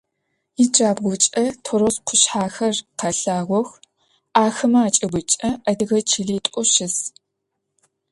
Иджабгъукӏэ 0.63 1.45
Торос 1.63 1.95
къушъхьэхэр 2.05 2.75
къэлъагъох, 2.99 3.69
ахэмэ 4.43 4.79
акӏыбыкӏэ 4.87 5.49
адыгэ 5.69 5.99
чылитӏу 6.09 6.65
щыс. 6.71 6.95